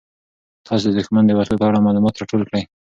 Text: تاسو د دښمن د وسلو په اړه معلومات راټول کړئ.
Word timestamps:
تاسو 0.67 0.83
د 0.87 0.91
دښمن 0.99 1.23
د 1.25 1.31
وسلو 1.37 1.59
په 1.61 1.65
اړه 1.69 1.85
معلومات 1.85 2.13
راټول 2.19 2.41
کړئ. 2.49 2.63